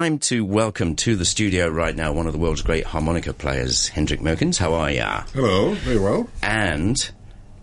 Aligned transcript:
Time 0.00 0.18
to 0.20 0.46
welcome 0.46 0.96
to 0.96 1.14
the 1.14 1.26
studio 1.26 1.68
right 1.68 1.94
now 1.94 2.10
one 2.10 2.26
of 2.26 2.32
the 2.32 2.38
world's 2.38 2.62
great 2.62 2.86
harmonica 2.86 3.34
players, 3.34 3.88
Hendrik 3.88 4.20
Meurkens. 4.20 4.56
How 4.56 4.72
are 4.72 4.90
you? 4.90 5.02
Hello, 5.34 5.74
very 5.74 5.98
well. 5.98 6.26
And 6.42 6.96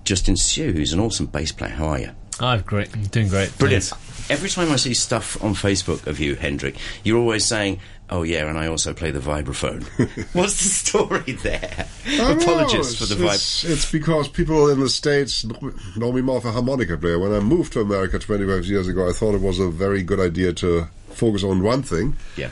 Justin 0.04 0.38
Siu, 0.38 0.72
who's 0.72 0.94
an 0.94 1.00
awesome 1.00 1.26
bass 1.26 1.52
player. 1.52 1.72
How 1.72 1.88
are 1.88 2.00
you? 2.00 2.10
I'm 2.40 2.60
ah, 2.60 2.62
great. 2.64 2.96
I'm 2.96 3.06
doing 3.06 3.30
great. 3.30 3.58
Brilliant. 3.58 3.86
Thanks. 3.86 4.30
Every 4.30 4.50
time 4.50 4.72
I 4.72 4.76
see 4.76 4.94
stuff 4.94 5.44
on 5.44 5.56
Facebook 5.56 6.06
of 6.06 6.20
you, 6.20 6.36
Hendrik, 6.36 6.78
you're 7.04 7.18
always 7.18 7.44
saying, 7.44 7.80
"Oh 8.12 8.22
yeah, 8.22 8.48
and 8.48 8.60
I 8.60 8.68
also 8.68 8.94
play 8.94 9.10
the 9.10 9.20
vibraphone." 9.20 9.84
What's 10.34 10.62
the 10.62 10.70
story 10.70 11.32
there? 11.32 11.88
I 12.06 12.18
don't 12.18 12.38
know, 12.38 12.54
Apologies 12.54 13.00
for 13.00 13.08
the 13.08 13.16
vibe. 13.16 13.34
it's, 13.34 13.64
it's 13.64 13.92
because 13.92 14.30
people 14.30 14.70
in 14.70 14.80
the 14.80 14.90
States 14.90 15.44
know- 15.44 15.74
know 15.96 16.12
me 16.12 16.22
more 16.22 16.40
for 16.40 16.52
harmonica 16.52 16.98
player. 16.98 17.18
When 17.18 17.34
I 17.34 17.40
moved 17.40 17.74
to 17.74 17.82
America 17.82 18.20
25 18.20 18.66
years 18.66 18.88
ago, 18.88 19.10
I 19.10 19.12
thought 19.12 19.34
it 19.34 19.42
was 19.42 19.58
a 19.58 19.70
very 19.70 20.04
good 20.04 20.20
idea 20.20 20.54
to 20.54 20.88
focus 21.18 21.44
on 21.44 21.64
one 21.64 21.82
thing, 21.84 22.16
Yeah. 22.36 22.50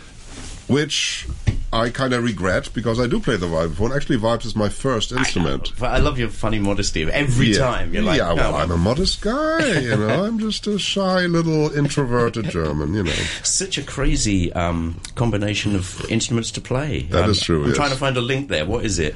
which 0.68 1.28
I 1.72 1.90
kind 1.90 2.14
of 2.14 2.24
regret 2.24 2.70
because 2.74 3.00
I 3.02 3.08
do 3.08 3.20
play 3.20 3.36
the 3.36 3.48
vibraphone. 3.48 3.94
Actually, 3.94 4.18
vibes 4.18 4.46
is 4.46 4.56
my 4.56 4.70
first 4.70 5.12
instrument. 5.12 5.74
But 5.78 5.92
I 5.92 5.98
love 5.98 6.18
your 6.18 6.30
funny 6.30 6.58
modesty 6.58 7.02
of 7.02 7.10
every 7.10 7.48
yeah. 7.48 7.58
time. 7.58 7.94
You're 7.94 8.04
like, 8.04 8.18
yeah, 8.18 8.32
well, 8.34 8.56
"Oh, 8.56 8.58
I'm 8.58 8.72
a 8.72 8.78
modest 8.78 9.22
guy, 9.22 9.80
you 9.82 9.98
know. 9.98 10.24
I'm 10.26 10.40
just 10.40 10.68
a 10.68 10.80
shy 10.80 11.26
little 11.26 11.76
introverted 11.76 12.50
German, 12.50 12.94
you 12.94 13.04
know. 13.04 13.12
such 13.44 13.78
a 13.78 13.84
crazy 13.84 14.54
um, 14.54 15.02
combination 15.16 15.76
of 15.76 16.06
instruments 16.10 16.52
to 16.52 16.62
play. 16.62 17.04
That 17.12 17.26
um, 17.26 17.32
is 17.32 17.42
true, 17.42 17.64
I'm 17.64 17.68
yes. 17.68 17.76
trying 17.76 17.92
to 17.92 17.98
find 17.98 18.16
a 18.16 18.22
link 18.22 18.48
there. 18.48 18.66
What 18.66 18.86
is 18.86 18.98
it? 18.98 19.16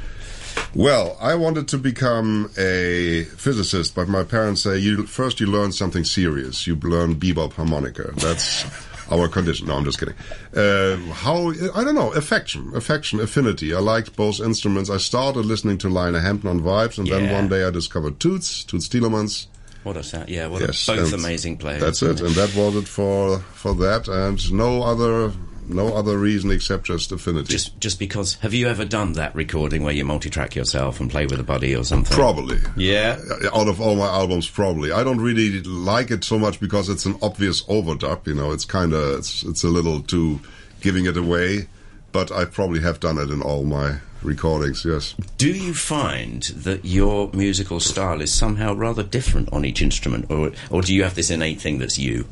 Well, 0.76 1.18
I 1.22 1.36
wanted 1.36 1.68
to 1.70 1.78
become 1.78 2.52
a 2.58 3.24
physicist, 3.38 3.96
but 3.96 4.10
my 4.10 4.24
parents 4.24 4.62
say 4.62 4.78
you 4.78 5.06
first 5.06 5.40
you 5.40 5.48
learn 5.48 5.72
something 5.72 6.04
serious. 6.04 6.68
You 6.68 6.76
learn 6.76 7.16
bebop 7.16 7.54
harmonica. 7.54 8.12
That's 8.18 8.66
our 9.12 9.28
condition. 9.28 9.68
No, 9.68 9.76
I'm 9.76 9.86
just 9.86 10.00
kidding. 10.00 10.16
Uh, 10.56 10.98
how 11.14 11.52
I 11.76 11.84
don't 11.84 11.96
know. 11.96 12.12
Affection, 12.14 12.72
affection, 12.76 13.20
affinity. 13.20 13.74
I 13.74 13.80
liked 13.80 14.16
both 14.16 14.40
instruments. 14.40 14.90
I 14.90 14.98
started 14.98 15.46
listening 15.46 15.78
to 15.80 15.90
Lionel 15.90 16.22
Hampton 16.22 16.50
on 16.50 16.62
vibes, 16.62 16.98
and 16.98 17.08
then 17.08 17.32
one 17.32 17.48
day 17.50 17.64
I 17.64 17.70
discovered 17.70 18.20
Toots, 18.20 18.64
Toots 18.64 18.88
Thielemans. 18.88 19.48
What 19.84 19.96
a 19.96 20.04
sound! 20.04 20.30
Yeah, 20.30 20.48
well, 20.48 20.62
Yes, 20.62 20.86
both 20.86 21.14
amazing 21.14 21.58
players. 21.58 21.82
That's 21.82 22.02
it, 22.04 22.20
and 22.20 22.36
that 22.36 22.54
was 22.56 22.76
it 22.76 22.88
for 22.88 23.40
for 23.40 23.74
that, 23.76 24.08
and 24.08 24.52
no 24.52 24.84
other 24.84 25.32
no 25.70 25.94
other 25.96 26.18
reason 26.18 26.52
except 26.52 26.86
just 26.86 27.12
affinity. 27.12 27.52
Just, 27.52 27.80
just 27.80 28.00
because. 28.00 28.36
Have 28.36 28.54
you 28.54 28.68
ever 28.68 28.86
done 28.86 29.14
that 29.14 29.34
recording 29.36 29.84
where 29.84 29.94
you 29.94 30.04
multi-track 30.04 30.56
yourself 30.56 31.00
and 31.00 31.10
play 31.10 31.26
with 31.26 31.40
a 31.40 31.44
buddy 31.44 31.76
or 31.76 31.84
something? 31.84 32.16
Probably. 32.16 32.60
Yeah. 32.76 33.20
Uh, 33.30 33.58
out 33.58 33.68
of 33.68 33.80
all 33.80 33.96
my 33.96 34.08
albums, 34.08 34.50
probably. 34.50 34.92
I 34.92 35.04
don't 35.04 35.22
really 35.22 35.62
like 35.62 36.12
it 36.12 36.24
so 36.24 36.40
much 36.40 36.60
because 36.60 36.90
it's 36.90 37.06
an 37.06 37.18
obvious 37.22 37.64
overdub. 37.64 38.28
You 38.28 38.34
know, 38.34 38.52
it's 38.52 38.66
kind 38.66 38.94
of 38.94 39.20
it's 39.20 39.44
it's 39.44 39.64
a 39.64 39.70
little 39.70 40.02
too 40.02 40.40
giving 40.82 41.06
it 41.06 41.18
away. 41.18 41.68
But 42.12 42.32
I 42.32 42.46
probably 42.46 42.82
have 42.82 43.00
done 43.00 43.20
it 43.20 43.30
in 43.30 43.42
all 43.44 43.64
my 43.64 44.00
recordings. 44.24 44.84
Yes. 44.84 45.14
Do 45.38 45.52
you 45.52 45.74
find 45.74 46.42
that 46.42 46.84
your 46.84 47.30
musical 47.34 47.80
style 47.80 48.22
is 48.22 48.34
somehow 48.34 48.74
rather 48.74 49.04
different 49.04 49.54
on 49.54 49.64
each 49.64 49.82
instrument, 49.82 50.30
or 50.32 50.52
or 50.70 50.82
do 50.82 50.94
you 50.94 51.04
have 51.04 51.16
this 51.16 51.30
innate 51.30 51.62
thing 51.62 51.78
that's 51.78 52.00
you? 52.00 52.28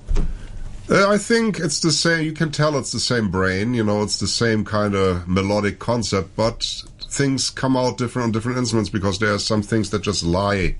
Uh, 0.89 1.09
I 1.09 1.17
think 1.17 1.59
it's 1.59 1.81
the 1.81 1.91
same. 1.91 2.23
You 2.23 2.31
can 2.31 2.51
tell 2.51 2.77
it's 2.77 2.91
the 2.91 2.99
same 2.99 3.29
brain. 3.29 3.73
You 3.73 3.83
know, 3.83 4.03
it's 4.03 4.19
the 4.19 4.27
same 4.27 4.63
kind 4.63 4.95
of 4.95 5.27
melodic 5.27 5.79
concept, 5.79 6.35
but 6.35 6.83
things 7.09 7.49
come 7.49 7.75
out 7.75 7.97
different 7.97 8.27
on 8.27 8.31
different 8.31 8.57
instruments 8.57 8.89
because 8.89 9.19
there 9.19 9.33
are 9.33 9.39
some 9.39 9.61
things 9.61 9.89
that 9.89 10.01
just 10.01 10.23
lie 10.23 10.75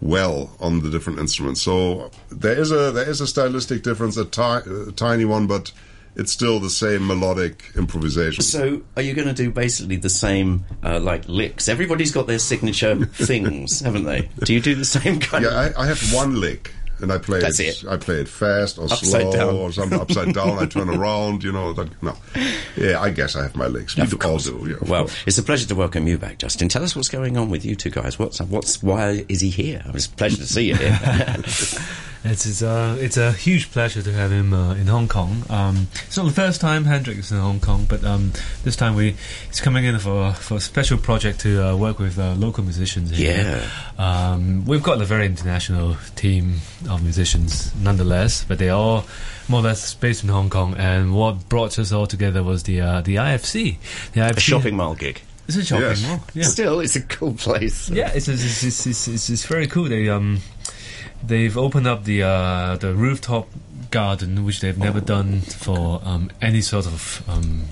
well 0.00 0.54
on 0.60 0.82
the 0.82 0.90
different 0.90 1.18
instruments. 1.18 1.62
So 1.62 2.10
there 2.30 2.58
is 2.58 2.70
a 2.70 2.92
there 2.92 3.08
is 3.08 3.20
a 3.20 3.26
stylistic 3.26 3.82
difference, 3.82 4.16
a, 4.16 4.24
ti- 4.26 4.70
a 4.88 4.92
tiny 4.92 5.24
one, 5.24 5.46
but 5.46 5.72
it's 6.14 6.32
still 6.32 6.58
the 6.58 6.70
same 6.70 7.06
melodic 7.06 7.64
improvisation. 7.76 8.42
So, 8.42 8.82
are 8.96 9.02
you 9.02 9.14
going 9.14 9.28
to 9.28 9.34
do 9.34 9.50
basically 9.50 9.96
the 9.96 10.10
same 10.10 10.64
uh, 10.82 10.98
like 10.98 11.28
licks? 11.28 11.68
Everybody's 11.68 12.10
got 12.10 12.26
their 12.26 12.40
signature 12.40 12.96
things, 13.12 13.80
haven't 13.80 14.04
they? 14.04 14.28
Do 14.44 14.52
you 14.52 14.60
do 14.60 14.74
the 14.74 14.84
same 14.84 15.20
kind 15.20 15.44
of? 15.44 15.52
yeah, 15.52 15.72
I, 15.76 15.84
I 15.84 15.86
have 15.86 16.12
one 16.12 16.40
lick. 16.40 16.72
And 17.00 17.12
I 17.12 17.18
play 17.18 17.40
That's 17.40 17.60
it, 17.60 17.84
it. 17.84 17.88
I 17.88 17.96
play 17.96 18.16
it 18.22 18.28
fast 18.28 18.78
or 18.78 18.84
Upside 18.84 18.98
slow 19.22 19.32
down. 19.32 19.54
or 19.54 19.70
something 19.72 20.00
upside 20.00 20.34
down. 20.34 20.58
I 20.58 20.66
turn 20.66 20.88
around, 20.98 21.44
you 21.44 21.52
know. 21.52 21.72
That, 21.72 21.90
no, 22.02 22.14
yeah, 22.76 23.00
I 23.00 23.10
guess 23.10 23.36
I 23.36 23.42
have 23.42 23.54
my 23.56 23.66
legs. 23.68 23.96
We 23.96 24.02
Of 24.02 24.10
do 24.10 24.16
all 24.16 24.20
course. 24.32 24.46
do. 24.46 24.66
Yeah, 24.68 24.76
of 24.76 24.88
well, 24.88 25.02
course. 25.02 25.16
it's 25.26 25.38
a 25.38 25.42
pleasure 25.42 25.66
to 25.68 25.74
welcome 25.74 26.06
you 26.08 26.18
back, 26.18 26.38
Justin. 26.38 26.68
Tell 26.68 26.82
us 26.82 26.96
what's 26.96 27.08
going 27.08 27.36
on 27.36 27.50
with 27.50 27.64
you 27.64 27.76
two 27.76 27.90
guys. 27.90 28.18
What's 28.18 28.40
what's 28.40 28.82
why 28.82 29.24
is 29.28 29.40
he 29.40 29.50
here? 29.50 29.82
It's 29.94 30.06
a 30.06 30.10
pleasure 30.10 30.38
to 30.38 30.46
see 30.46 30.68
you 30.68 30.74
here. 30.76 30.98
It's 32.24 32.46
it's, 32.46 32.62
uh, 32.62 32.96
it's 33.00 33.16
a 33.16 33.32
huge 33.32 33.70
pleasure 33.70 34.02
to 34.02 34.12
have 34.12 34.32
him 34.32 34.52
uh, 34.52 34.74
in 34.74 34.88
Hong 34.88 35.06
Kong. 35.08 35.44
Um, 35.48 35.86
it's 36.06 36.16
not 36.16 36.26
the 36.26 36.32
first 36.32 36.60
time 36.60 36.84
Hendrik 36.84 37.18
is 37.18 37.30
in 37.30 37.38
Hong 37.38 37.60
Kong, 37.60 37.86
but 37.88 38.02
um, 38.04 38.32
this 38.64 38.74
time 38.76 38.96
we 38.96 39.14
he's 39.46 39.60
coming 39.60 39.84
in 39.84 39.98
for 39.98 40.32
for 40.32 40.56
a 40.56 40.60
special 40.60 40.98
project 40.98 41.40
to 41.40 41.64
uh, 41.64 41.76
work 41.76 41.98
with 42.00 42.18
uh, 42.18 42.34
local 42.34 42.64
musicians. 42.64 43.10
Here. 43.16 43.62
Um, 43.98 44.64
we've 44.66 44.82
got 44.82 45.00
a 45.00 45.04
very 45.04 45.26
international 45.26 45.96
team 46.16 46.60
of 46.90 47.02
musicians, 47.02 47.72
nonetheless, 47.76 48.44
but 48.44 48.58
they 48.58 48.68
are 48.68 48.78
all 48.78 49.04
more 49.48 49.60
or 49.60 49.64
less 49.64 49.94
based 49.94 50.22
in 50.24 50.28
Hong 50.28 50.50
Kong. 50.50 50.74
And 50.76 51.14
what 51.14 51.48
brought 51.48 51.78
us 51.78 51.92
all 51.92 52.06
together 52.06 52.42
was 52.42 52.64
the 52.64 52.80
uh, 52.80 53.00
the 53.00 53.16
IFC. 53.16 53.76
The 54.12 54.20
IFC 54.20 54.36
a 54.36 54.40
shopping 54.40 54.76
mall 54.76 54.94
gig. 54.96 55.22
It's 55.46 55.56
a 55.56 55.64
shopping 55.64 55.84
Yes. 55.86 56.02
mall. 56.06 56.20
Yeah. 56.34 56.42
Still, 56.44 56.80
it's 56.80 56.96
a 56.96 57.00
cool 57.02 57.32
place. 57.32 57.88
Yeah, 57.88 58.10
it's, 58.14 58.28
it's, 58.28 58.62
it's, 58.62 58.86
it's, 59.08 59.30
it's 59.30 59.46
very 59.46 59.66
cool. 59.66 59.84
They 59.88 60.08
um 60.10 60.40
they've 61.22 61.56
opened 61.56 61.86
up 61.86 62.04
the 62.04 62.22
uh, 62.22 62.76
the 62.76 62.94
rooftop 62.94 63.48
garden, 63.90 64.44
which 64.44 64.60
they've 64.60 64.76
never 64.78 65.00
done 65.00 65.40
for 65.40 66.00
um, 66.04 66.30
any 66.42 66.60
sort 66.60 66.86
of 66.86 67.22
um, 67.28 67.62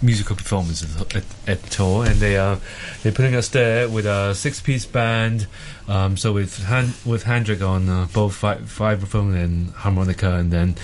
musical 0.00 0.36
performance 0.36 0.82
at, 1.16 1.24
at 1.48 1.80
all. 1.80 2.02
And 2.02 2.16
they 2.20 2.36
are 2.36 2.58
they're 3.02 3.12
putting 3.12 3.34
us 3.34 3.48
there 3.48 3.88
with 3.88 4.06
a 4.06 4.34
six 4.34 4.60
piece 4.60 4.86
band. 4.86 5.46
Um, 5.88 6.16
so 6.16 6.32
with 6.32 6.64
Han- 6.64 6.94
with 7.04 7.24
Hendrik 7.24 7.62
on 7.62 7.88
uh, 7.88 8.06
both 8.12 8.36
vi- 8.36 8.56
vibraphone 8.58 9.34
and 9.42 9.70
harmonica, 9.72 10.34
and 10.34 10.50
then. 10.52 10.76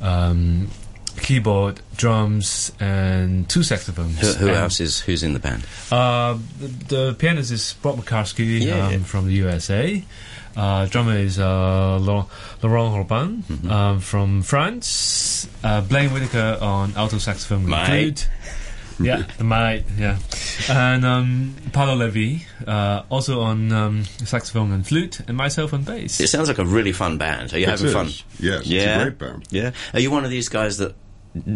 Um, 0.00 0.68
Keyboard, 1.20 1.80
drums, 1.96 2.72
and 2.80 3.46
two 3.48 3.62
saxophones. 3.62 4.18
Who, 4.20 4.46
who 4.46 4.48
else 4.54 4.80
is 4.80 5.00
who's 5.00 5.22
in 5.22 5.34
the 5.34 5.38
band? 5.38 5.66
uh, 5.92 6.38
the, 6.60 6.68
the 6.68 7.14
pianist 7.18 7.50
is 7.50 7.74
Bob 7.82 7.96
McCaskey 7.98 8.60
Yeah, 8.64 8.86
um, 8.86 8.92
yeah. 8.92 8.98
from 9.00 9.26
the 9.26 9.32
USA. 9.34 10.02
Uh, 10.56 10.86
drummer 10.86 11.16
is 11.16 11.38
uh, 11.38 11.98
Laurent, 11.98 12.28
Laurent 12.62 12.96
Robin 12.96 13.42
Mm-hmm. 13.42 13.70
um, 13.70 14.00
from 14.00 14.42
France. 14.42 15.48
Uh, 15.62 15.80
Blaine 15.80 16.10
Whitaker 16.12 16.58
on 16.60 16.92
alto 16.96 17.18
saxophone 17.18 17.60
and 17.60 17.68
Mate. 17.70 17.86
flute. 17.86 18.28
Yeah, 19.02 19.22
the 19.38 19.44
mate, 19.44 19.84
yeah. 19.96 20.18
And 20.68 21.06
um, 21.06 21.54
Paolo 21.72 21.94
Levy, 21.94 22.44
uh, 22.66 23.02
also 23.08 23.40
on 23.40 23.72
um, 23.72 24.04
saxophone 24.04 24.72
and 24.72 24.86
flute, 24.86 25.20
and 25.26 25.38
myself 25.38 25.72
on 25.72 25.84
bass. 25.84 26.20
It 26.20 26.28
sounds 26.28 26.48
like 26.48 26.58
a 26.58 26.66
really 26.66 26.92
fun 26.92 27.16
band. 27.16 27.54
Are 27.54 27.58
you 27.58 27.64
It 27.64 27.70
having 27.70 27.86
is. 27.86 27.92
fun? 27.94 28.06
Yes, 28.38 28.60
it's 28.60 28.66
a 28.68 28.74
yeah, 28.74 29.02
great 29.02 29.18
band. 29.18 29.46
Yeah. 29.50 29.70
Are 29.94 30.00
you 30.00 30.10
one 30.10 30.26
of 30.26 30.30
these 30.30 30.50
guys 30.50 30.76
that 30.78 30.94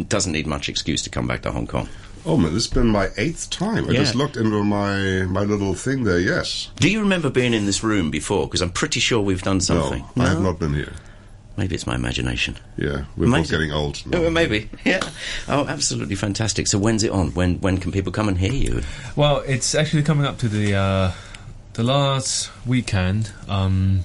doesn't 0.09 0.33
need 0.33 0.47
much 0.47 0.71
excuse 0.71 1.03
to 1.03 1.11
come 1.11 1.27
back 1.27 1.43
to 1.43 1.53
Hong 1.53 1.67
Kong? 1.67 1.87
Oh 2.27 2.37
man, 2.39 2.55
this 2.55 2.65
has 2.67 2.73
been 2.73 2.89
my 2.89 3.11
eighth 3.19 3.51
time. 3.51 3.87
I 3.89 3.93
Yeah. 3.93 4.01
just 4.01 4.15
looked 4.15 4.37
into 4.37 4.65
my 4.65 5.25
my 5.25 5.43
little 5.43 5.75
thing 5.75 6.05
there. 6.05 6.19
Yes. 6.19 6.71
Do 6.77 6.91
you 6.91 7.01
remember 7.01 7.29
being 7.31 7.53
in 7.53 7.67
this 7.67 7.83
room 7.85 8.11
before? 8.11 8.47
Because 8.47 8.63
I'm 8.63 8.71
pretty 8.71 9.01
sure 9.01 9.21
we've 9.21 9.43
done 9.43 9.61
something. 9.61 10.05
No, 10.17 10.25
I 10.25 10.29
have 10.29 10.41
not 10.43 10.59
been 10.59 10.75
here. 10.75 10.93
Maybe 11.57 11.75
it's 11.77 11.87
my 11.87 11.95
imagination. 11.95 12.57
Yeah, 12.77 13.05
we're 13.17 13.31
both 13.31 13.49
getting 13.51 13.71
old. 13.73 14.03
Oh, 14.13 14.23
now. 14.23 14.29
maybe. 14.31 14.69
Yeah. 14.85 15.01
Oh, 15.49 15.67
absolutely 15.69 16.17
fantastic. 16.17 16.67
So 16.67 16.79
when's 16.79 17.03
it 17.05 17.11
on? 17.13 17.29
When 17.35 17.61
when 17.61 17.79
can 17.79 17.93
people 17.93 18.11
come 18.11 18.29
and 18.29 18.39
hear 18.39 18.53
you? 18.53 18.83
Well, 19.17 19.43
it's 19.47 19.75
actually 19.75 20.03
coming 20.03 20.27
up 20.27 20.39
to 20.39 20.49
the 20.49 20.75
uh, 20.75 21.13
the 21.75 21.85
last 21.85 22.51
weekend. 22.67 23.31
Um, 23.49 24.01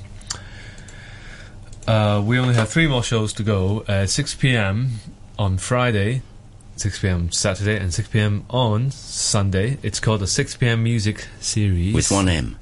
uh, 1.87 2.21
we 2.23 2.37
only 2.37 2.53
have 2.53 2.69
three 2.69 2.87
more 2.87 3.01
shows 3.03 3.33
to 3.33 3.43
go. 3.43 3.83
At 3.87 4.09
6 4.09 4.35
p.m. 4.35 4.99
on 5.39 5.57
Friday, 5.57 6.21
6 6.79 6.99
p.m. 6.99 7.31
Saturday, 7.31 7.77
and 7.77 7.93
6 7.93 8.07
p.m. 8.07 8.45
on 8.49 8.91
Sunday. 8.91 9.77
It's 9.83 9.99
called 9.99 10.21
the 10.21 10.27
6 10.27 10.57
p.m. 10.57 10.83
Music 10.83 11.27
Series. 11.41 11.93
With 11.93 12.09
one 12.09 12.29
M. 12.29 12.57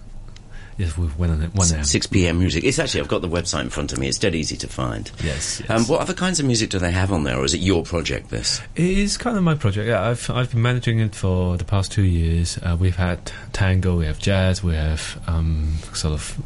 Yes, 0.77 0.97
with 0.97 1.17
one, 1.17 1.29
one 1.29 1.73
M. 1.73 1.83
6 1.83 2.07
p.m. 2.07 2.39
music. 2.39 2.63
It's 2.63 2.79
actually, 2.79 3.01
I've 3.01 3.07
got 3.07 3.21
the 3.21 3.29
website 3.29 3.61
in 3.61 3.69
front 3.69 3.93
of 3.93 3.99
me. 3.99 4.07
It's 4.07 4.17
dead 4.17 4.35
easy 4.35 4.57
to 4.57 4.67
find. 4.67 5.11
Yes, 5.23 5.59
yes. 5.59 5.69
Um, 5.69 5.83
what 5.85 6.01
other 6.01 6.13
kinds 6.13 6.39
of 6.39 6.45
music 6.45 6.69
do 6.71 6.79
they 6.79 6.91
have 6.91 7.11
on 7.11 7.23
there, 7.23 7.37
or 7.37 7.45
is 7.45 7.53
it 7.53 7.61
your 7.61 7.83
project, 7.83 8.29
this? 8.29 8.61
It 8.75 8.85
is 8.85 9.17
kind 9.17 9.37
of 9.37 9.43
my 9.43 9.55
project. 9.55 9.87
Yeah, 9.87 10.07
I've 10.07 10.29
I've 10.29 10.51
been 10.51 10.61
managing 10.61 10.99
it 10.99 11.15
for 11.15 11.57
the 11.57 11.65
past 11.65 11.91
two 11.91 12.03
years. 12.03 12.57
Uh, 12.57 12.75
we've 12.79 12.95
had 12.95 13.31
tango, 13.53 13.97
we 13.97 14.05
have 14.05 14.19
jazz, 14.19 14.63
we 14.63 14.73
have 14.75 15.21
um, 15.27 15.75
sort 15.93 16.13
of 16.13 16.39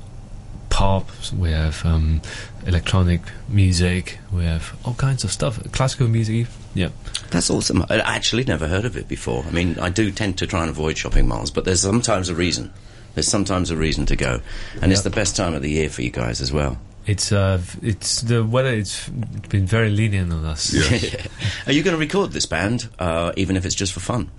pop, 0.82 1.12
we 1.38 1.52
have 1.52 1.86
um, 1.86 2.20
electronic 2.66 3.22
music, 3.48 4.18
we 4.34 4.46
have 4.46 4.76
all 4.84 4.96
kinds 4.96 5.24
of 5.24 5.32
stuff, 5.32 5.62
classical 5.72 6.08
music. 6.08 6.48
Yeah, 6.74 6.90
That's 7.30 7.52
awesome. 7.52 7.86
I 7.88 7.98
actually 7.98 8.46
never 8.46 8.68
heard 8.68 8.86
of 8.86 8.98
it 8.98 9.08
before. 9.08 9.44
I 9.44 9.52
mean, 9.52 9.78
I 9.78 9.90
do 9.92 10.10
tend 10.10 10.40
to 10.40 10.48
try 10.48 10.62
and 10.62 10.72
avoid 10.72 10.98
shopping 10.98 11.28
malls, 11.28 11.52
but 11.52 11.66
there's 11.66 11.82
sometimes 11.82 12.30
a 12.30 12.34
reason. 12.36 12.74
There's 13.14 13.28
sometimes 13.28 13.70
a 13.70 13.78
reason 13.78 14.08
to 14.08 14.16
go. 14.16 14.42
And 14.82 14.92
it's 14.92 15.04
the 15.04 15.12
best 15.12 15.36
time 15.36 15.54
of 15.54 15.62
the 15.62 15.70
year 15.70 15.88
for 15.88 16.02
you 16.02 16.10
guys 16.10 16.42
as 16.42 16.52
well. 16.52 16.80
it's 17.06 17.32
uh, 17.32 17.62
it's 17.84 18.22
the 18.22 18.44
weather. 18.44 18.74
It's 18.74 19.08
been 19.50 19.68
very 19.68 19.92
lenient 19.92 20.34
on 20.34 20.46
us. 20.46 20.74
Yeah. 20.74 21.28
Are 21.68 21.74
you 21.74 21.84
going 21.84 21.96
to 21.96 22.00
record 22.00 22.32
this 22.32 22.48
band, 22.48 22.90
uh, 22.98 23.34
even 23.38 23.56
if 23.56 23.66
it's 23.68 23.76
just 23.76 23.94
for 23.94 24.00
fun? 24.00 24.32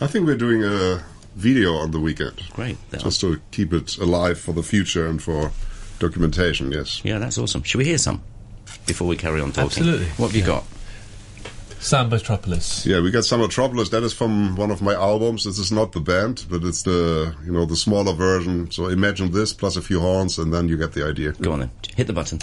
I 0.00 0.08
think 0.08 0.26
we're 0.26 0.36
doing 0.36 0.64
a 0.64 1.04
video 1.36 1.74
on 1.74 1.90
the 1.90 2.00
weekend. 2.00 2.42
Great. 2.54 2.76
That- 2.90 3.02
Just 3.02 3.20
to 3.20 3.40
keep 3.50 3.72
it 3.72 3.96
alive 3.98 4.38
for 4.40 4.52
the 4.52 4.62
future 4.62 5.06
and 5.06 5.22
for 5.22 5.52
documentation, 5.98 6.72
yes. 6.72 7.00
yeah, 7.04 7.18
that's 7.18 7.38
awesome. 7.38 7.62
Should 7.62 7.78
we 7.78 7.84
hear 7.84 7.98
some 7.98 8.22
before 8.86 9.06
we 9.06 9.16
carry 9.16 9.40
on 9.40 9.52
talking? 9.52 9.66
Absolutely. 9.66 10.06
What 10.16 10.28
have 10.28 10.36
you 10.36 10.44
got? 10.44 10.64
Sambatropolis. 11.80 12.84
Yeah, 12.86 13.00
we 13.00 13.10
got 13.10 13.24
some 13.24 13.40
Metropolis. 13.40 13.90
That 13.90 14.02
is 14.02 14.12
from 14.12 14.56
one 14.56 14.70
of 14.70 14.80
my 14.82 14.94
albums. 14.94 15.44
This 15.44 15.58
is 15.58 15.70
not 15.70 15.92
the 15.92 16.00
band, 16.00 16.44
but 16.48 16.64
it's 16.64 16.82
the 16.82 17.34
you 17.44 17.52
know 17.52 17.64
the 17.66 17.76
smaller 17.76 18.12
version. 18.14 18.70
So 18.70 18.88
imagine 18.88 19.30
this 19.30 19.52
plus 19.52 19.76
a 19.76 19.82
few 19.82 20.00
horns, 20.00 20.38
and 20.38 20.52
then 20.52 20.68
you 20.68 20.76
get 20.78 20.94
the 20.94 21.06
idea. 21.06 21.32
Go 21.32 21.52
on 21.52 21.60
then. 21.60 21.70
Hit 21.96 22.06
the 22.06 22.12
button. 22.12 22.40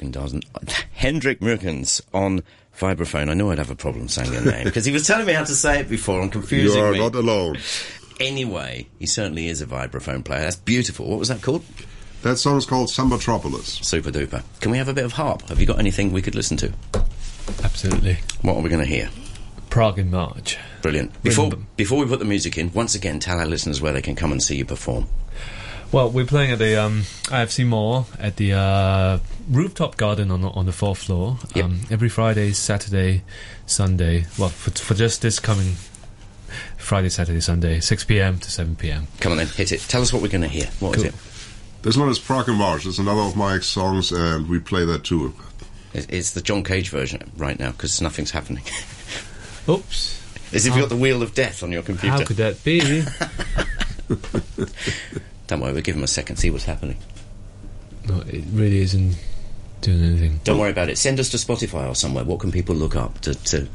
Hendrik 0.00 0.10
Meurkens 0.10 0.12
doesn't. 0.12 0.44
Hendrik 0.92 1.40
Meurkens 1.40 2.00
on 2.12 2.42
vibraphone. 2.78 3.30
I 3.30 3.34
knew 3.34 3.50
I'd 3.50 3.58
have 3.58 3.70
a 3.70 3.74
problem 3.76 4.08
saying 4.08 4.32
your 4.32 4.42
name 4.44 4.64
because 4.64 4.84
he 4.84 4.92
was 4.92 5.06
telling 5.06 5.26
me 5.26 5.32
how 5.32 5.44
to 5.44 5.54
say 5.54 5.80
it 5.80 5.88
before 5.88 6.20
and 6.20 6.30
confusing 6.30 6.66
You 6.76 6.82
confusing 6.82 6.84
are 6.84 6.92
me. 6.92 6.98
not 6.98 7.14
alone. 7.14 7.58
Anyway, 8.20 8.86
he 8.98 9.06
certainly 9.06 9.48
is 9.48 9.60
a 9.60 9.66
vibraphone 9.66 10.24
player. 10.24 10.40
That's 10.40 10.56
beautiful. 10.56 11.06
What 11.08 11.18
was 11.18 11.28
that 11.28 11.42
called? 11.42 11.64
That 12.22 12.38
song 12.38 12.56
is 12.56 12.64
called 12.66 12.88
Sambatropolis. 12.88 13.84
Super 13.84 14.10
duper. 14.10 14.42
Can 14.60 14.70
we 14.70 14.78
have 14.78 14.88
a 14.88 14.94
bit 14.94 15.04
of 15.04 15.12
harp? 15.12 15.42
Have 15.48 15.60
you 15.60 15.66
got 15.66 15.78
anything 15.78 16.12
we 16.12 16.22
could 16.22 16.34
listen 16.34 16.56
to? 16.58 16.72
Absolutely. 17.62 18.16
What 18.42 18.56
are 18.56 18.62
we 18.62 18.68
going 18.70 18.80
to 18.82 18.88
hear? 18.90 19.10
Prague 19.70 19.98
in 19.98 20.10
March. 20.10 20.58
Brilliant. 20.82 21.22
Before 21.22 21.44
Rhythm. 21.46 21.66
before 21.76 21.98
we 21.98 22.06
put 22.06 22.18
the 22.18 22.24
music 22.24 22.56
in, 22.56 22.72
once 22.72 22.94
again, 22.94 23.20
tell 23.20 23.38
our 23.38 23.46
listeners 23.46 23.80
where 23.82 23.92
they 23.92 24.00
can 24.02 24.16
come 24.16 24.32
and 24.32 24.42
see 24.42 24.56
you 24.56 24.64
perform. 24.64 25.06
Well, 25.92 26.10
we're 26.10 26.26
playing 26.26 26.50
at 26.50 26.58
the 26.58 26.76
um, 26.82 27.02
IFC 27.26 27.66
Mall 27.66 28.06
at 28.18 28.36
the 28.36 28.52
uh, 28.52 29.18
rooftop 29.48 29.96
garden 29.96 30.30
on 30.30 30.42
the, 30.42 30.48
on 30.48 30.66
the 30.66 30.72
fourth 30.72 30.98
floor. 30.98 31.38
Yep. 31.54 31.64
Um, 31.64 31.80
every 31.90 32.08
Friday, 32.08 32.52
Saturday, 32.52 33.22
Sunday. 33.66 34.26
Well, 34.38 34.48
for, 34.48 34.70
for 34.72 34.94
just 34.94 35.22
this 35.22 35.38
coming 35.38 35.74
Friday, 36.76 37.08
Saturday, 37.08 37.40
Sunday, 37.40 37.80
6 37.80 38.04
p.m. 38.04 38.38
to 38.40 38.50
7 38.50 38.76
p.m. 38.76 39.06
Come 39.20 39.32
on 39.32 39.38
then, 39.38 39.46
hit 39.46 39.72
it. 39.72 39.80
Tell 39.80 40.02
us 40.02 40.12
what 40.12 40.22
we're 40.22 40.28
going 40.28 40.42
to 40.42 40.48
hear. 40.48 40.66
What 40.80 40.96
is 40.96 41.02
Cool. 41.02 41.10
it? 41.10 41.14
This 41.82 41.96
one 41.96 42.08
is 42.08 42.18
Prague 42.18 42.48
and 42.48 42.58
March. 42.58 42.84
It's 42.84 42.98
another 42.98 43.20
of 43.20 43.36
my 43.36 43.60
songs, 43.60 44.10
and 44.10 44.48
we 44.48 44.58
play 44.58 44.84
that 44.84 45.04
too. 45.04 45.34
It's, 45.94 46.06
it's 46.10 46.30
the 46.32 46.40
John 46.40 46.64
Cage 46.64 46.90
version 46.90 47.30
right 47.36 47.58
now 47.58 47.70
because 47.70 48.00
nothing's 48.00 48.32
happening. 48.32 48.64
Oops. 49.68 50.22
As 50.52 50.66
if 50.66 50.74
you've 50.74 50.82
got 50.82 50.88
the 50.90 50.96
wheel 50.96 51.22
of 51.22 51.34
death 51.34 51.62
on 51.62 51.70
your 51.72 51.82
computer. 51.82 52.16
How 52.16 52.24
could 52.24 52.36
that 52.36 52.62
be? 52.64 53.04
Don't 55.46 55.60
worry, 55.60 55.72
we'll 55.72 55.82
give 55.82 55.96
him 55.96 56.02
a 56.04 56.08
second, 56.08 56.36
see 56.36 56.50
what's 56.50 56.64
happening. 56.64 56.96
no, 58.08 58.20
it 58.26 58.44
really 58.52 58.78
isn't 58.80 59.16
doing 59.80 60.02
anything. 60.02 60.40
Don't 60.44 60.58
worry 60.58 60.70
about 60.70 60.88
it. 60.88 60.98
Send 60.98 61.20
us 61.20 61.28
to 61.30 61.36
Spotify 61.36 61.88
or 61.88 61.94
somewhere. 61.94 62.24
What 62.24 62.40
can 62.40 62.50
people 62.52 62.74
look 62.74 62.96
up 62.96 63.20
to, 63.20 63.34
to 63.34 63.68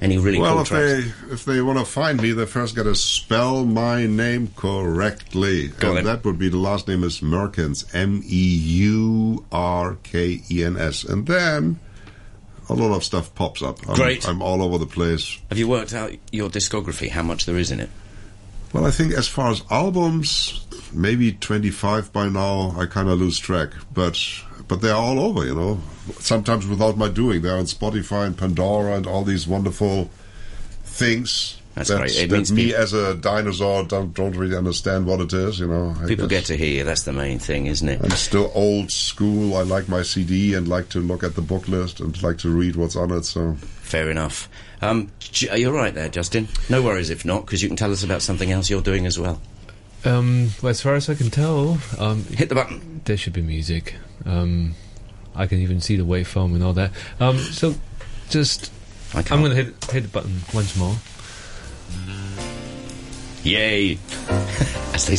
any 0.00 0.16
really 0.16 0.38
Well, 0.38 0.52
cool 0.54 0.62
if 0.62 0.68
tracks? 0.68 0.84
they 1.28 1.32
if 1.34 1.44
they 1.44 1.60
want 1.60 1.78
to 1.78 1.84
find 1.84 2.22
me, 2.22 2.32
they 2.32 2.46
first 2.46 2.74
got 2.76 2.84
to 2.84 2.94
spell 2.94 3.64
my 3.66 4.06
name 4.06 4.48
correctly, 4.56 5.68
Go 5.68 5.88
on 5.88 5.94
then. 5.94 5.98
and 5.98 6.06
that 6.06 6.24
would 6.24 6.38
be 6.38 6.48
the 6.48 6.56
last 6.58 6.88
name 6.88 7.02
is 7.04 7.20
Meurkens, 7.20 7.84
M 7.94 8.22
E 8.24 8.56
U 8.56 9.44
R 9.52 9.96
K 10.02 10.40
E 10.50 10.64
N 10.64 10.76
S, 10.78 11.04
and 11.04 11.26
then 11.26 11.78
a 12.70 12.74
lot 12.74 12.94
of 12.94 13.02
stuff 13.02 13.34
pops 13.34 13.62
up. 13.62 13.86
I'm, 13.88 13.96
Great. 13.96 14.28
I'm 14.28 14.40
all 14.42 14.62
over 14.62 14.78
the 14.78 14.86
place. 14.86 15.38
Have 15.48 15.58
you 15.58 15.66
worked 15.68 15.92
out 15.94 16.12
your 16.32 16.48
discography, 16.50 17.10
how 17.10 17.22
much 17.22 17.46
there 17.46 17.56
is 17.58 17.70
in 17.70 17.80
it? 17.80 17.90
Well, 18.72 18.84
I 18.84 18.90
think 18.90 19.14
as 19.14 19.26
far 19.26 19.50
as 19.50 19.62
albums, 19.70 20.66
maybe 20.92 21.32
25 21.32 22.12
by 22.12 22.28
now. 22.28 22.74
I 22.78 22.86
kind 22.86 23.08
of 23.08 23.18
lose 23.18 23.38
track, 23.38 23.70
but 23.92 24.18
but 24.66 24.80
they're 24.80 24.94
all 24.94 25.18
over. 25.18 25.44
You 25.44 25.54
know, 25.54 25.80
sometimes 26.18 26.66
without 26.66 26.96
my 26.96 27.08
doing. 27.08 27.42
They're 27.42 27.56
on 27.56 27.64
Spotify 27.64 28.26
and 28.26 28.36
Pandora 28.36 28.96
and 28.96 29.06
all 29.06 29.24
these 29.24 29.46
wonderful 29.46 30.10
things. 30.84 31.57
That's 31.78 31.90
that, 31.90 31.98
great. 31.98 32.16
It 32.16 32.28
that 32.30 32.36
means 32.36 32.52
me 32.52 32.66
peop- 32.66 32.74
as 32.74 32.92
a 32.92 33.14
dinosaur 33.14 33.84
don't 33.84 34.12
don't 34.12 34.36
really 34.36 34.56
understand 34.56 35.06
what 35.06 35.20
it 35.20 35.32
is. 35.32 35.60
You 35.60 35.68
know, 35.68 35.94
I 36.02 36.06
People 36.06 36.26
guess. 36.26 36.40
get 36.40 36.46
to 36.46 36.56
hear 36.56 36.78
you, 36.78 36.84
that's 36.84 37.04
the 37.04 37.12
main 37.12 37.38
thing, 37.38 37.66
isn't 37.66 37.88
it? 37.88 38.00
I'm 38.02 38.10
still 38.10 38.50
old 38.54 38.90
school. 38.90 39.56
I 39.56 39.62
like 39.62 39.88
my 39.88 40.02
CD 40.02 40.54
and 40.54 40.66
like 40.68 40.88
to 40.90 40.98
look 41.00 41.22
at 41.22 41.34
the 41.34 41.42
book 41.42 41.68
list 41.68 42.00
and 42.00 42.20
like 42.22 42.38
to 42.38 42.48
read 42.50 42.76
what's 42.76 42.96
on 42.96 43.10
it. 43.12 43.24
So 43.24 43.54
Fair 43.60 44.10
enough. 44.10 44.48
Um, 44.82 45.10
you're 45.32 45.72
right 45.72 45.94
there, 45.94 46.08
Justin. 46.08 46.48
No 46.68 46.82
worries 46.82 47.10
if 47.10 47.24
not, 47.24 47.46
because 47.46 47.62
you 47.62 47.68
can 47.68 47.76
tell 47.76 47.90
us 47.92 48.02
about 48.04 48.22
something 48.22 48.50
else 48.52 48.68
you're 48.70 48.82
doing 48.82 49.06
as 49.06 49.18
well. 49.18 49.40
Um, 50.04 50.50
well, 50.62 50.70
as 50.70 50.80
far 50.80 50.94
as 50.94 51.08
I 51.08 51.14
can 51.14 51.30
tell, 51.30 51.78
um, 51.98 52.24
Hit 52.24 52.48
the 52.48 52.54
button. 52.54 53.00
there 53.04 53.16
should 53.16 53.32
be 53.32 53.42
music. 53.42 53.94
Um, 54.24 54.74
I 55.34 55.46
can 55.46 55.58
even 55.58 55.80
see 55.80 55.96
the 55.96 56.04
waveform 56.04 56.54
and 56.54 56.62
all 56.62 56.72
that. 56.74 56.90
Um, 57.18 57.38
so, 57.38 57.74
just 58.30 58.70
I 59.14 59.22
can't. 59.22 59.32
I'm 59.32 59.40
going 59.42 59.56
to 59.56 59.64
hit 59.64 59.84
hit 59.90 60.02
the 60.02 60.08
button 60.08 60.40
once 60.54 60.76
more. 60.76 60.94
Yay! 63.48 63.96
As 64.92 65.06
they 65.06 65.16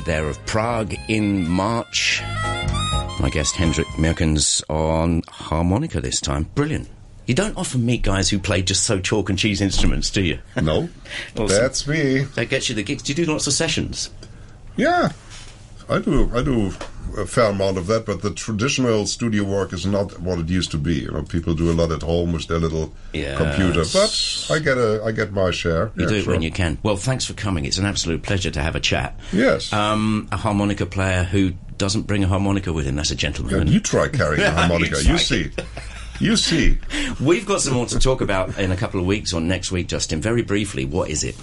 bit 0.00 0.06
there 0.06 0.28
of 0.28 0.44
Prague 0.46 0.94
in 1.08 1.46
March. 1.46 2.22
My 3.20 3.28
guest 3.30 3.54
Hendrik 3.56 3.86
Meurkens 3.98 4.62
on 4.70 5.22
harmonica 5.28 6.00
this 6.00 6.20
time. 6.22 6.44
Brilliant. 6.54 6.88
You 7.26 7.34
don't 7.34 7.56
often 7.56 7.84
meet 7.84 8.02
guys 8.02 8.30
who 8.30 8.38
play 8.38 8.62
just 8.62 8.84
so 8.84 8.98
chalk 8.98 9.28
and 9.28 9.38
cheese 9.38 9.60
instruments, 9.60 10.08
do 10.10 10.22
you? 10.22 10.38
no, 10.56 10.88
Awesome. 11.36 11.48
that's 11.48 11.86
me. 11.86 12.20
That 12.34 12.46
gets 12.46 12.68
you 12.70 12.74
the 12.74 12.82
gigs. 12.82 13.02
Do 13.02 13.12
you 13.12 13.24
do 13.26 13.30
lots 13.30 13.46
of 13.46 13.52
sessions? 13.52 14.10
Yeah, 14.76 15.12
I 15.88 15.98
do. 15.98 16.30
I 16.34 16.42
do 16.42 16.72
a 17.16 17.26
fair 17.26 17.46
amount 17.50 17.78
of 17.78 17.86
that, 17.88 18.06
but 18.06 18.22
the 18.22 18.30
traditional 18.30 19.06
studio 19.06 19.44
work 19.44 19.72
is 19.72 19.84
not 19.86 20.20
what 20.20 20.38
it 20.38 20.48
used 20.48 20.70
to 20.72 20.78
be. 20.78 20.94
You 21.00 21.10
know, 21.12 21.22
people 21.22 21.54
do 21.54 21.70
a 21.70 21.74
lot 21.74 21.90
at 21.92 22.02
home 22.02 22.32
with 22.32 22.46
their 22.48 22.58
little 22.58 22.92
Yes. 23.12 23.36
computer, 23.38 23.84
but 23.92 24.54
I 24.54 24.58
get 24.60 24.78
a 24.78 25.02
I 25.04 25.12
get 25.12 25.32
my 25.32 25.50
share. 25.50 25.90
You 25.96 26.02
Yeah, 26.04 26.08
do 26.08 26.14
it 26.16 26.22
sure. 26.24 26.32
when 26.34 26.42
you 26.42 26.50
can. 26.50 26.78
Well, 26.82 26.96
thanks 26.96 27.24
for 27.24 27.32
coming. 27.34 27.64
It's 27.64 27.78
an 27.78 27.86
absolute 27.86 28.22
pleasure 28.22 28.50
to 28.50 28.62
have 28.62 28.76
a 28.76 28.80
chat. 28.80 29.18
Yes. 29.32 29.72
Um, 29.72 30.28
a 30.32 30.36
harmonica 30.36 30.86
player 30.86 31.24
who 31.24 31.52
doesn't 31.78 32.02
bring 32.06 32.22
a 32.22 32.28
harmonica 32.28 32.72
with 32.72 32.84
him. 32.86 32.96
That's 32.96 33.10
a 33.10 33.14
gentleman. 33.16 33.66
Yeah, 33.66 33.72
you 33.72 33.80
try 33.80 34.08
carrying 34.08 34.42
a 34.42 34.50
harmonica. 34.58 35.02
You 35.02 35.18
see. 35.18 35.50
You 36.20 36.36
see. 36.36 36.78
We've 37.18 37.46
got 37.46 37.62
some 37.62 37.74
more 37.74 37.86
to 37.86 37.98
talk 37.98 38.20
about 38.20 38.58
in 38.58 38.70
a 38.70 38.76
couple 38.76 39.00
of 39.00 39.06
weeks 39.06 39.32
or 39.32 39.40
next 39.40 39.72
week, 39.72 39.88
Justin. 39.88 40.20
Very 40.20 40.42
briefly, 40.42 40.84
what 40.84 41.08
is 41.08 41.24
it? 41.24 41.34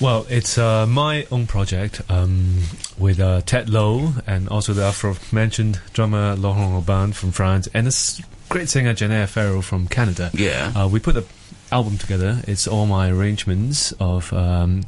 Well, 0.00 0.26
it's 0.28 0.58
uh, 0.58 0.86
my 0.86 1.26
own 1.30 1.46
project 1.46 2.02
um, 2.10 2.58
with 2.98 3.20
uh, 3.20 3.42
Ted 3.42 3.70
Lowe 3.70 4.12
and 4.26 4.48
also 4.48 4.72
the 4.72 4.88
aforementioned 4.88 5.80
drummer 5.92 6.34
Laurent 6.34 6.74
Robin 6.74 7.12
from 7.12 7.30
France 7.30 7.68
and 7.72 7.86
this 7.86 8.20
great 8.48 8.68
singer 8.68 8.92
Janae 8.92 9.28
Farrow 9.28 9.60
from 9.62 9.86
Canada. 9.86 10.30
Yeah. 10.34 10.72
Uh, 10.74 10.88
we 10.88 10.98
put 10.98 11.16
a 11.16 11.24
album 11.72 11.98
together. 11.98 12.40
It's 12.46 12.66
all 12.68 12.86
my 12.86 13.10
arrangements 13.10 13.92
of 13.92 14.32
um, 14.32 14.84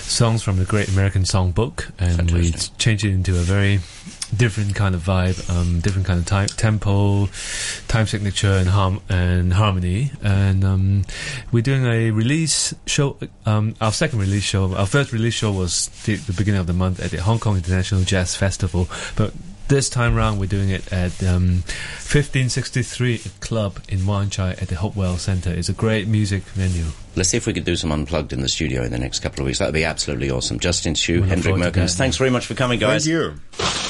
songs 0.00 0.42
from 0.42 0.58
the 0.58 0.64
Great 0.64 0.88
American 0.88 1.22
Songbook, 1.22 1.90
and 1.98 2.30
we 2.30 2.44
Fantastic. 2.50 2.78
change 2.78 3.04
it 3.04 3.12
into 3.12 3.32
a 3.32 3.42
very 3.42 3.80
different 4.36 4.74
kind 4.74 4.94
of 4.94 5.02
vibe, 5.02 5.48
um, 5.50 5.80
different 5.80 6.06
kind 6.06 6.18
of 6.18 6.26
time, 6.26 6.48
tempo, 6.48 7.28
time 7.88 8.06
signature, 8.06 8.52
and 8.52 8.68
harm 8.68 9.00
and 9.08 9.52
harmony. 9.52 10.12
And 10.22 10.64
um, 10.64 11.04
we're 11.52 11.62
doing 11.62 11.86
a 11.86 12.10
release 12.10 12.74
show. 12.86 13.16
Um, 13.46 13.74
our 13.80 13.92
second 13.92 14.18
release 14.18 14.44
show, 14.44 14.74
our 14.74 14.86
first 14.86 15.12
release 15.12 15.34
show 15.34 15.52
was 15.52 15.88
the, 16.04 16.16
the 16.16 16.32
beginning 16.32 16.60
of 16.60 16.66
the 16.66 16.72
month 16.72 17.00
at 17.00 17.10
the 17.10 17.22
Hong 17.22 17.38
Kong 17.38 17.56
International 17.56 18.02
Jazz 18.02 18.34
Festival, 18.34 18.88
but. 19.16 19.32
This 19.68 19.90
time 19.90 20.14
round, 20.14 20.40
we're 20.40 20.46
doing 20.46 20.70
it 20.70 20.90
at 20.90 21.22
um, 21.22 21.56
1563 22.08 23.18
Club 23.40 23.78
in 23.90 24.06
Wan 24.06 24.30
Chai 24.30 24.52
at 24.52 24.68
the 24.68 24.76
Hopewell 24.76 25.18
Centre. 25.18 25.50
It's 25.50 25.68
a 25.68 25.74
great 25.74 26.08
music 26.08 26.42
venue. 26.44 26.86
Let's 27.16 27.28
see 27.28 27.36
if 27.36 27.46
we 27.46 27.52
could 27.52 27.66
do 27.66 27.76
some 27.76 27.92
unplugged 27.92 28.32
in 28.32 28.40
the 28.40 28.48
studio 28.48 28.82
in 28.82 28.92
the 28.92 28.98
next 28.98 29.20
couple 29.20 29.42
of 29.42 29.46
weeks. 29.46 29.58
That 29.58 29.66
would 29.66 29.74
be 29.74 29.84
absolutely 29.84 30.30
awesome. 30.30 30.58
Justin 30.58 30.94
Siu, 30.94 31.20
Hendrik 31.20 31.54
forward 31.54 31.74
to 31.74 31.80
Meurkens, 31.80 31.98
thanks 31.98 32.16
very 32.16 32.30
much 32.30 32.46
for 32.46 32.54
coming, 32.54 32.78
guys. 32.78 33.04
Thank 33.04 33.12
you. 33.12 33.87